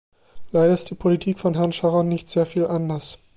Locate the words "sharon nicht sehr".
1.71-2.47